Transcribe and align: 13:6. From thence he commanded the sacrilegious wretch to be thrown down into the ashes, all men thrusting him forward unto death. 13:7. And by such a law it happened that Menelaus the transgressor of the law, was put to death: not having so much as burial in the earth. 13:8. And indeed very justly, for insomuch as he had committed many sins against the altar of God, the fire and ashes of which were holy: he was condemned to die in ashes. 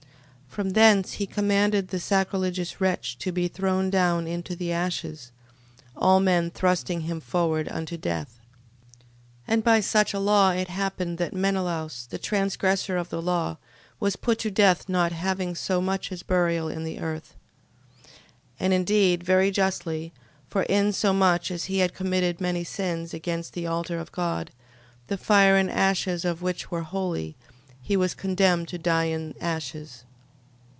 13:6. 0.51 0.55
From 0.57 0.69
thence 0.71 1.13
he 1.13 1.25
commanded 1.25 1.87
the 1.87 1.99
sacrilegious 1.99 2.81
wretch 2.81 3.17
to 3.19 3.31
be 3.31 3.47
thrown 3.47 3.89
down 3.89 4.27
into 4.27 4.53
the 4.53 4.69
ashes, 4.69 5.31
all 5.95 6.19
men 6.19 6.49
thrusting 6.51 7.03
him 7.03 7.21
forward 7.21 7.69
unto 7.69 7.95
death. 7.95 8.37
13:7. 9.47 9.47
And 9.47 9.63
by 9.63 9.79
such 9.79 10.13
a 10.13 10.19
law 10.19 10.49
it 10.51 10.67
happened 10.67 11.17
that 11.19 11.31
Menelaus 11.33 12.05
the 12.07 12.17
transgressor 12.17 12.97
of 12.97 13.07
the 13.07 13.21
law, 13.21 13.59
was 13.97 14.17
put 14.17 14.39
to 14.39 14.51
death: 14.51 14.89
not 14.89 15.13
having 15.13 15.55
so 15.55 15.79
much 15.79 16.11
as 16.11 16.21
burial 16.21 16.67
in 16.67 16.83
the 16.83 16.99
earth. 16.99 17.33
13:8. 18.05 18.09
And 18.59 18.73
indeed 18.73 19.23
very 19.23 19.51
justly, 19.51 20.11
for 20.49 20.63
insomuch 20.63 21.49
as 21.49 21.63
he 21.65 21.77
had 21.77 21.93
committed 21.93 22.41
many 22.41 22.65
sins 22.65 23.13
against 23.13 23.53
the 23.53 23.67
altar 23.67 23.97
of 23.99 24.11
God, 24.11 24.51
the 25.07 25.17
fire 25.17 25.55
and 25.55 25.71
ashes 25.71 26.25
of 26.25 26.41
which 26.41 26.69
were 26.69 26.83
holy: 26.83 27.37
he 27.81 27.95
was 27.95 28.13
condemned 28.13 28.67
to 28.67 28.77
die 28.77 29.05
in 29.05 29.33
ashes. 29.39 30.03